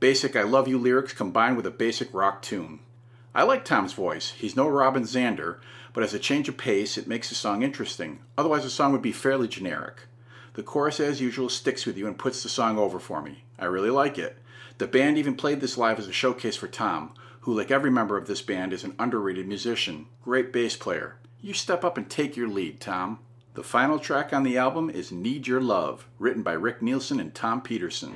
Basic 0.00 0.34
I 0.34 0.42
Love 0.42 0.66
You 0.66 0.76
lyrics 0.76 1.12
combined 1.12 1.56
with 1.56 1.66
a 1.66 1.70
basic 1.70 2.12
rock 2.12 2.42
tune. 2.42 2.80
I 3.32 3.44
like 3.44 3.64
Tom's 3.64 3.92
voice. 3.92 4.32
He's 4.32 4.56
no 4.56 4.66
Robin 4.66 5.04
Zander, 5.04 5.58
but 5.92 6.02
as 6.02 6.12
a 6.12 6.18
change 6.18 6.48
of 6.48 6.56
pace, 6.56 6.98
it 6.98 7.06
makes 7.06 7.28
the 7.28 7.36
song 7.36 7.62
interesting. 7.62 8.18
Otherwise, 8.36 8.64
the 8.64 8.70
song 8.70 8.90
would 8.90 9.02
be 9.02 9.12
fairly 9.12 9.46
generic. 9.46 10.00
The 10.54 10.64
chorus, 10.64 10.98
as 10.98 11.20
usual, 11.20 11.48
sticks 11.48 11.86
with 11.86 11.96
you 11.96 12.08
and 12.08 12.18
puts 12.18 12.42
the 12.42 12.48
song 12.48 12.76
over 12.76 12.98
for 12.98 13.22
me. 13.22 13.44
I 13.56 13.66
really 13.66 13.90
like 13.90 14.18
it. 14.18 14.38
The 14.78 14.88
band 14.88 15.16
even 15.16 15.36
played 15.36 15.60
this 15.60 15.78
live 15.78 16.00
as 16.00 16.08
a 16.08 16.12
showcase 16.12 16.56
for 16.56 16.66
Tom, 16.66 17.14
who, 17.42 17.56
like 17.56 17.70
every 17.70 17.90
member 17.90 18.16
of 18.16 18.26
this 18.26 18.42
band, 18.42 18.72
is 18.72 18.84
an 18.84 18.94
underrated 18.98 19.46
musician, 19.46 20.06
great 20.22 20.52
bass 20.52 20.76
player. 20.76 21.16
You 21.40 21.54
step 21.54 21.84
up 21.84 21.96
and 21.96 22.08
take 22.08 22.36
your 22.36 22.48
lead, 22.48 22.80
Tom. 22.80 23.18
The 23.54 23.62
final 23.62 23.98
track 23.98 24.32
on 24.32 24.44
the 24.44 24.56
album 24.56 24.88
is 24.88 25.12
Need 25.12 25.46
Your 25.46 25.60
Love, 25.60 26.06
written 26.18 26.42
by 26.42 26.52
Rick 26.52 26.82
Nielsen 26.82 27.20
and 27.20 27.34
Tom 27.34 27.60
Petersson. 27.60 28.14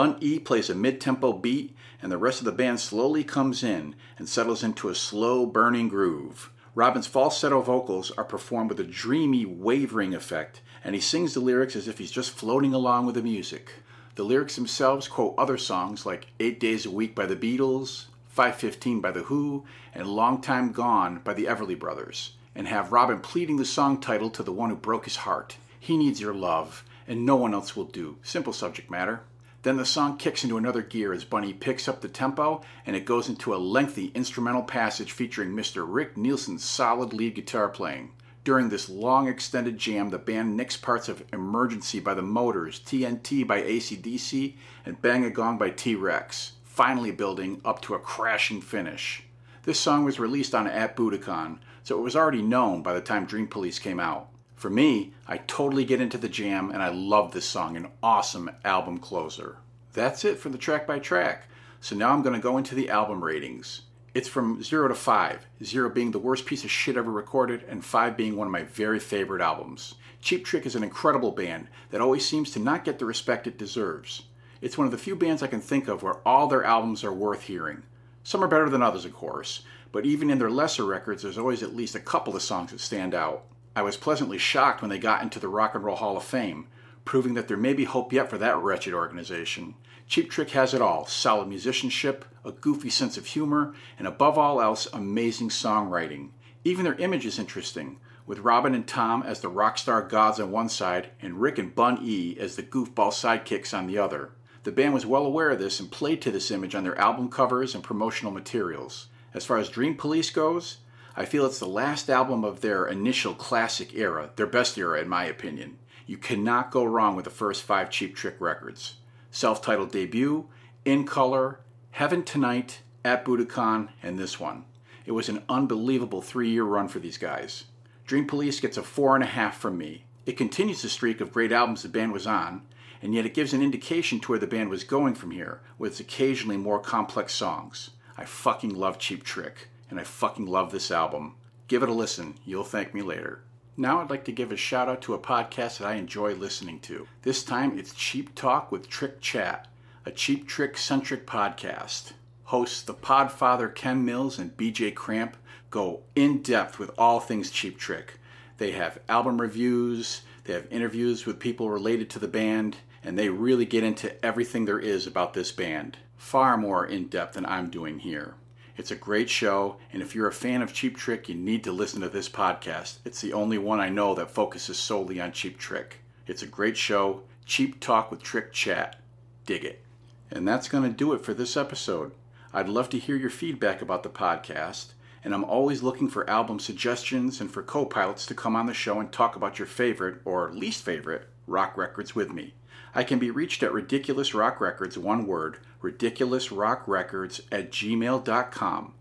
Bun 0.00 0.16
E 0.20 0.38
plays 0.38 0.70
a 0.70 0.74
mid 0.74 0.98
tempo 0.98 1.30
beat, 1.30 1.76
and 2.00 2.10
the 2.10 2.16
rest 2.16 2.40
of 2.40 2.46
the 2.46 2.52
band 2.52 2.80
slowly 2.80 3.22
comes 3.22 3.62
in 3.62 3.94
and 4.16 4.26
settles 4.26 4.62
into 4.62 4.88
a 4.88 4.94
slow, 4.94 5.44
burning 5.44 5.90
groove. 5.90 6.50
Robin's 6.74 7.06
falsetto 7.06 7.60
vocals 7.60 8.10
are 8.12 8.24
performed 8.24 8.70
with 8.70 8.80
a 8.80 8.84
dreamy, 8.84 9.44
wavering 9.44 10.14
effect, 10.14 10.62
and 10.82 10.94
he 10.94 11.02
sings 11.02 11.34
the 11.34 11.40
lyrics 11.40 11.76
as 11.76 11.86
if 11.86 11.98
he's 11.98 12.10
just 12.10 12.30
floating 12.30 12.72
along 12.72 13.04
with 13.04 13.14
the 13.14 13.20
music. 13.20 13.72
The 14.14 14.22
lyrics 14.22 14.56
themselves 14.56 15.06
quote 15.06 15.34
other 15.36 15.58
songs 15.58 16.06
like 16.06 16.28
Eight 16.40 16.58
Days 16.58 16.86
a 16.86 16.90
Week 16.90 17.14
by 17.14 17.26
the 17.26 17.36
Beatles, 17.36 18.06
515 18.28 19.02
by 19.02 19.10
The 19.10 19.24
Who, 19.24 19.66
and 19.94 20.08
Long 20.08 20.40
Time 20.40 20.72
Gone 20.72 21.20
by 21.22 21.34
the 21.34 21.44
Everly 21.44 21.78
Brothers, 21.78 22.36
and 22.54 22.66
have 22.68 22.90
Robin 22.90 23.20
pleading 23.20 23.58
the 23.58 23.66
song 23.66 24.00
title 24.00 24.30
to 24.30 24.42
the 24.42 24.50
one 24.50 24.70
who 24.70 24.76
broke 24.76 25.04
his 25.04 25.16
heart. 25.16 25.58
He 25.78 25.98
needs 25.98 26.22
your 26.22 26.32
love, 26.32 26.84
and 27.06 27.26
no 27.26 27.36
one 27.36 27.52
else 27.52 27.76
will 27.76 27.84
do. 27.84 28.16
Simple 28.22 28.54
subject 28.54 28.90
matter. 28.90 29.20
Then 29.62 29.76
the 29.76 29.84
song 29.84 30.16
kicks 30.16 30.42
into 30.42 30.56
another 30.56 30.80
gear 30.80 31.12
as 31.12 31.24
Bunny 31.24 31.52
picks 31.52 31.86
up 31.86 32.00
the 32.00 32.08
tempo 32.08 32.62
and 32.86 32.96
it 32.96 33.04
goes 33.04 33.28
into 33.28 33.54
a 33.54 33.58
lengthy 33.58 34.06
instrumental 34.14 34.62
passage 34.62 35.12
featuring 35.12 35.50
Mr. 35.50 35.84
Rick 35.86 36.16
Nielsen's 36.16 36.64
solid 36.64 37.12
lead 37.12 37.34
guitar 37.34 37.68
playing. 37.68 38.12
During 38.42 38.70
this 38.70 38.88
long 38.88 39.28
extended 39.28 39.76
jam, 39.76 40.08
the 40.08 40.18
band 40.18 40.56
nicks 40.56 40.78
parts 40.78 41.10
of 41.10 41.22
Emergency 41.30 42.00
by 42.00 42.14
the 42.14 42.22
Motors, 42.22 42.80
TNT 42.80 43.46
by 43.46 43.60
ACDC, 43.60 44.54
and 44.86 45.02
Bang 45.02 45.26
a 45.26 45.30
Gong 45.30 45.58
by 45.58 45.68
T 45.68 45.94
Rex, 45.94 46.52
finally 46.64 47.10
building 47.10 47.60
up 47.62 47.82
to 47.82 47.94
a 47.94 47.98
crashing 47.98 48.62
finish. 48.62 49.24
This 49.64 49.78
song 49.78 50.04
was 50.04 50.18
released 50.18 50.54
on 50.54 50.66
At 50.66 50.96
Budokan, 50.96 51.58
so 51.82 51.98
it 51.98 52.02
was 52.02 52.16
already 52.16 52.40
known 52.40 52.82
by 52.82 52.94
the 52.94 53.02
time 53.02 53.26
Dream 53.26 53.46
Police 53.46 53.78
came 53.78 54.00
out. 54.00 54.30
For 54.60 54.68
me, 54.68 55.14
I 55.26 55.38
totally 55.38 55.86
get 55.86 56.02
into 56.02 56.18
the 56.18 56.28
jam 56.28 56.70
and 56.70 56.82
I 56.82 56.90
love 56.90 57.32
this 57.32 57.46
song, 57.46 57.78
an 57.78 57.88
awesome 58.02 58.50
album 58.62 58.98
closer. 58.98 59.56
That's 59.94 60.22
it 60.22 60.38
for 60.38 60.50
the 60.50 60.58
track 60.58 60.86
by 60.86 60.98
track. 60.98 61.48
So 61.80 61.96
now 61.96 62.10
I'm 62.10 62.20
going 62.20 62.34
to 62.34 62.42
go 62.42 62.58
into 62.58 62.74
the 62.74 62.90
album 62.90 63.24
ratings. 63.24 63.80
It's 64.12 64.28
from 64.28 64.62
0 64.62 64.88
to 64.88 64.94
5, 64.94 65.46
0 65.64 65.88
being 65.88 66.10
the 66.10 66.18
worst 66.18 66.44
piece 66.44 66.62
of 66.62 66.70
shit 66.70 66.98
ever 66.98 67.10
recorded, 67.10 67.64
and 67.70 67.82
5 67.82 68.18
being 68.18 68.36
one 68.36 68.48
of 68.48 68.52
my 68.52 68.64
very 68.64 68.98
favorite 68.98 69.40
albums. 69.40 69.94
Cheap 70.20 70.44
Trick 70.44 70.66
is 70.66 70.76
an 70.76 70.84
incredible 70.84 71.30
band 71.30 71.68
that 71.88 72.02
always 72.02 72.28
seems 72.28 72.50
to 72.50 72.58
not 72.58 72.84
get 72.84 72.98
the 72.98 73.06
respect 73.06 73.46
it 73.46 73.56
deserves. 73.56 74.24
It's 74.60 74.76
one 74.76 74.84
of 74.84 74.90
the 74.90 74.98
few 74.98 75.16
bands 75.16 75.42
I 75.42 75.46
can 75.46 75.62
think 75.62 75.88
of 75.88 76.02
where 76.02 76.20
all 76.28 76.48
their 76.48 76.64
albums 76.64 77.02
are 77.02 77.14
worth 77.14 77.44
hearing. 77.44 77.82
Some 78.24 78.44
are 78.44 78.48
better 78.48 78.68
than 78.68 78.82
others, 78.82 79.06
of 79.06 79.14
course, 79.14 79.62
but 79.90 80.04
even 80.04 80.28
in 80.28 80.38
their 80.38 80.50
lesser 80.50 80.84
records, 80.84 81.22
there's 81.22 81.38
always 81.38 81.62
at 81.62 81.74
least 81.74 81.94
a 81.94 81.98
couple 81.98 82.36
of 82.36 82.42
songs 82.42 82.72
that 82.72 82.80
stand 82.80 83.14
out. 83.14 83.46
I 83.76 83.82
was 83.82 83.96
pleasantly 83.96 84.38
shocked 84.38 84.82
when 84.82 84.90
they 84.90 84.98
got 84.98 85.22
into 85.22 85.38
the 85.38 85.48
Rock 85.48 85.74
and 85.74 85.84
Roll 85.84 85.96
Hall 85.96 86.16
of 86.16 86.24
Fame, 86.24 86.66
proving 87.04 87.34
that 87.34 87.48
there 87.48 87.56
may 87.56 87.72
be 87.72 87.84
hope 87.84 88.12
yet 88.12 88.28
for 88.28 88.36
that 88.38 88.58
wretched 88.58 88.94
organization. 88.94 89.74
Cheap 90.08 90.28
Trick 90.28 90.50
has 90.50 90.74
it 90.74 90.82
all 90.82 91.06
solid 91.06 91.48
musicianship, 91.48 92.24
a 92.44 92.50
goofy 92.50 92.90
sense 92.90 93.16
of 93.16 93.26
humor, 93.26 93.74
and 93.96 94.08
above 94.08 94.36
all 94.36 94.60
else, 94.60 94.88
amazing 94.92 95.50
songwriting. 95.50 96.30
Even 96.64 96.84
their 96.84 96.94
image 96.94 97.24
is 97.24 97.38
interesting, 97.38 97.98
with 98.26 98.40
Robin 98.40 98.74
and 98.74 98.86
Tom 98.86 99.22
as 99.22 99.40
the 99.40 99.48
rock 99.48 99.78
star 99.78 100.02
gods 100.02 100.40
on 100.40 100.50
one 100.50 100.68
side 100.68 101.10
and 101.22 101.40
Rick 101.40 101.58
and 101.58 101.74
Bun 101.74 102.00
E 102.02 102.36
as 102.40 102.56
the 102.56 102.62
goofball 102.62 103.12
sidekicks 103.12 103.76
on 103.76 103.86
the 103.86 103.98
other. 103.98 104.32
The 104.64 104.72
band 104.72 104.94
was 104.94 105.06
well 105.06 105.24
aware 105.24 105.50
of 105.50 105.58
this 105.58 105.80
and 105.80 105.90
played 105.90 106.20
to 106.22 106.30
this 106.30 106.50
image 106.50 106.74
on 106.74 106.84
their 106.84 106.98
album 106.98 107.30
covers 107.30 107.74
and 107.74 107.84
promotional 107.84 108.32
materials. 108.32 109.06
As 109.32 109.46
far 109.46 109.58
as 109.58 109.68
Dream 109.68 109.94
Police 109.96 110.30
goes, 110.30 110.78
I 111.20 111.26
feel 111.26 111.44
it's 111.44 111.58
the 111.58 111.66
last 111.66 112.08
album 112.08 112.44
of 112.44 112.62
their 112.62 112.86
initial 112.86 113.34
classic 113.34 113.94
era, 113.94 114.30
their 114.36 114.46
best 114.46 114.78
era 114.78 115.02
in 115.02 115.08
my 115.10 115.26
opinion. 115.26 115.76
You 116.06 116.16
cannot 116.16 116.70
go 116.70 116.82
wrong 116.82 117.14
with 117.14 117.26
the 117.26 117.30
first 117.30 117.62
five 117.62 117.90
Cheap 117.90 118.16
Trick 118.16 118.36
records. 118.40 118.94
Self 119.30 119.60
titled 119.60 119.92
debut, 119.92 120.48
In 120.86 121.04
Color, 121.04 121.60
Heaven 121.90 122.22
Tonight, 122.22 122.80
At 123.04 123.26
Budokan, 123.26 123.90
and 124.02 124.18
this 124.18 124.40
one. 124.40 124.64
It 125.04 125.12
was 125.12 125.28
an 125.28 125.42
unbelievable 125.46 126.22
three 126.22 126.48
year 126.48 126.64
run 126.64 126.88
for 126.88 127.00
these 127.00 127.18
guys. 127.18 127.64
Dream 128.06 128.26
Police 128.26 128.58
gets 128.58 128.78
a 128.78 128.82
four 128.82 129.14
and 129.14 129.22
a 129.22 129.26
half 129.26 129.58
from 129.58 129.76
me. 129.76 130.04
It 130.24 130.38
continues 130.38 130.80
the 130.80 130.88
streak 130.88 131.20
of 131.20 131.34
great 131.34 131.52
albums 131.52 131.82
the 131.82 131.90
band 131.90 132.14
was 132.14 132.26
on, 132.26 132.62
and 133.02 133.14
yet 133.14 133.26
it 133.26 133.34
gives 133.34 133.52
an 133.52 133.60
indication 133.60 134.20
to 134.20 134.32
where 134.32 134.38
the 134.38 134.46
band 134.46 134.70
was 134.70 134.84
going 134.84 135.14
from 135.16 135.32
here, 135.32 135.60
with 135.76 136.00
occasionally 136.00 136.56
more 136.56 136.80
complex 136.80 137.34
songs. 137.34 137.90
I 138.16 138.24
fucking 138.24 138.74
love 138.74 138.98
Cheap 138.98 139.22
Trick, 139.22 139.68
and 139.90 140.00
I 140.00 140.04
fucking 140.04 140.46
love 140.46 140.72
this 140.72 140.90
album. 140.90 141.34
Give 141.68 141.82
it 141.82 141.88
a 141.88 141.92
listen, 141.92 142.36
you'll 142.46 142.64
thank 142.64 142.94
me 142.94 143.02
later. 143.02 143.42
Now 143.76 144.00
I'd 144.00 144.10
like 144.10 144.24
to 144.24 144.32
give 144.32 144.52
a 144.52 144.56
shout 144.56 144.88
out 144.88 145.02
to 145.02 145.14
a 145.14 145.18
podcast 145.18 145.78
that 145.78 145.88
I 145.88 145.94
enjoy 145.94 146.34
listening 146.34 146.80
to. 146.80 147.06
This 147.22 147.44
time 147.44 147.78
it's 147.78 147.94
Cheap 147.94 148.34
Talk 148.34 148.70
with 148.70 148.88
Trick 148.88 149.20
Chat, 149.20 149.68
a 150.04 150.10
Cheap 150.10 150.46
Trick 150.46 150.76
centric 150.76 151.26
podcast. 151.26 152.12
Hosts 152.44 152.82
the 152.82 152.94
Podfather 152.94 153.74
Ken 153.74 154.04
Mills 154.04 154.38
and 154.38 154.56
BJ 154.56 154.94
Cramp 154.94 155.36
go 155.70 156.00
in 156.14 156.42
depth 156.42 156.78
with 156.78 156.90
all 156.98 157.20
things 157.20 157.50
Cheap 157.50 157.78
Trick. 157.78 158.18
They 158.58 158.72
have 158.72 158.98
album 159.08 159.40
reviews, 159.40 160.22
they 160.44 160.52
have 160.52 160.66
interviews 160.70 161.24
with 161.24 161.38
people 161.38 161.70
related 161.70 162.10
to 162.10 162.18
the 162.18 162.28
band, 162.28 162.76
and 163.02 163.18
they 163.18 163.28
really 163.28 163.64
get 163.64 163.84
into 163.84 164.22
everything 164.24 164.64
there 164.64 164.78
is 164.78 165.06
about 165.06 165.32
this 165.32 165.52
band. 165.52 165.96
Far 166.16 166.56
more 166.56 166.84
in 166.84 167.06
depth 167.06 167.34
than 167.34 167.46
I'm 167.46 167.70
doing 167.70 168.00
here. 168.00 168.34
It's 168.80 168.90
a 168.90 168.96
great 168.96 169.28
show, 169.28 169.76
and 169.92 170.00
if 170.00 170.14
you're 170.14 170.26
a 170.26 170.32
fan 170.32 170.62
of 170.62 170.72
Cheap 170.72 170.96
Trick, 170.96 171.28
you 171.28 171.34
need 171.34 171.64
to 171.64 171.70
listen 171.70 172.00
to 172.00 172.08
this 172.08 172.30
podcast. 172.30 172.96
It's 173.04 173.20
the 173.20 173.34
only 173.34 173.58
one 173.58 173.78
I 173.78 173.90
know 173.90 174.14
that 174.14 174.30
focuses 174.30 174.78
solely 174.78 175.20
on 175.20 175.32
Cheap 175.32 175.58
Trick. 175.58 175.98
It's 176.26 176.42
a 176.42 176.46
great 176.46 176.78
show, 176.78 177.24
Cheap 177.44 177.78
Talk 177.78 178.10
with 178.10 178.22
Trick 178.22 178.54
Chat. 178.54 178.96
Dig 179.44 179.66
it. 179.66 179.84
And 180.30 180.48
that's 180.48 180.70
going 180.70 180.84
to 180.84 180.88
do 180.88 181.12
it 181.12 181.22
for 181.22 181.34
this 181.34 181.58
episode. 181.58 182.12
I'd 182.54 182.70
love 182.70 182.88
to 182.88 182.98
hear 182.98 183.16
your 183.16 183.28
feedback 183.28 183.82
about 183.82 184.02
the 184.02 184.08
podcast, 184.08 184.94
and 185.22 185.34
I'm 185.34 185.44
always 185.44 185.82
looking 185.82 186.08
for 186.08 186.28
album 186.28 186.58
suggestions 186.58 187.40
and 187.40 187.50
for 187.50 187.62
co 187.62 187.84
pilots 187.84 188.26
to 188.26 188.34
come 188.34 188.56
on 188.56 188.66
the 188.66 188.74
show 188.74 189.00
and 189.00 189.12
talk 189.12 189.36
about 189.36 189.58
your 189.58 189.66
favorite 189.66 190.20
or 190.24 190.52
least 190.52 190.82
favorite 190.82 191.28
rock 191.46 191.76
records 191.76 192.14
with 192.14 192.32
me. 192.32 192.54
I 192.94 193.04
can 193.04 193.18
be 193.18 193.30
reached 193.30 193.62
at 193.62 193.72
Ridiculous 193.72 194.34
Rock 194.34 194.60
Records, 194.60 194.98
one 194.98 195.26
word, 195.26 195.58
ridiculousrockrecords 195.82 197.40
at 197.52 197.70
gmail.com. 197.70 198.94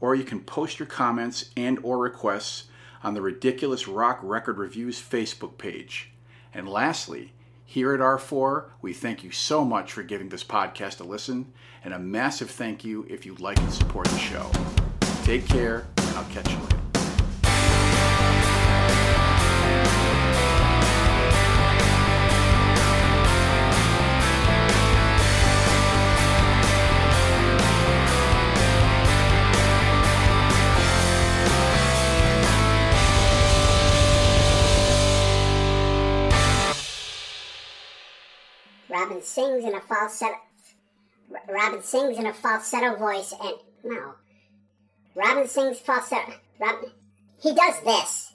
Or 0.00 0.14
you 0.14 0.24
can 0.24 0.40
post 0.40 0.78
your 0.78 0.86
comments 0.86 1.50
and 1.56 1.78
or 1.82 1.98
requests 1.98 2.64
on 3.02 3.14
the 3.14 3.22
Ridiculous 3.22 3.86
Rock 3.86 4.18
Record 4.22 4.58
Reviews 4.58 5.00
Facebook 5.00 5.58
page. 5.58 6.10
And 6.52 6.68
lastly, 6.68 7.32
here 7.64 7.92
at 7.92 8.00
R4, 8.00 8.64
we 8.80 8.92
thank 8.92 9.22
you 9.22 9.30
so 9.30 9.64
much 9.64 9.92
for 9.92 10.02
giving 10.02 10.30
this 10.30 10.44
podcast 10.44 11.00
a 11.00 11.04
listen, 11.04 11.52
and 11.84 11.92
a 11.92 11.98
massive 11.98 12.50
thank 12.50 12.84
you 12.84 13.06
if 13.08 13.26
you'd 13.26 13.40
like 13.40 13.58
to 13.58 13.70
support 13.70 14.06
the 14.08 14.18
show. 14.18 14.50
Take 15.28 15.46
care, 15.46 15.86
and 15.98 16.16
I'll 16.16 16.24
catch 16.32 16.48
you 16.48 16.56
later. 16.56 16.78
Robin 38.88 39.20
sings 39.20 39.62
in 39.62 39.74
a 39.74 39.80
falsetto. 39.82 40.36
Robin 41.46 41.82
sings 41.82 42.16
in 42.16 42.24
a 42.24 42.32
falsetto 42.32 42.96
voice, 42.96 43.34
and 43.38 43.56
no. 43.84 44.14
Robin 45.18 45.48
sings 45.48 45.80
falsetto. 45.80 46.32
Robin, 46.60 46.92
he 47.42 47.52
does 47.52 47.80
this. 47.80 48.32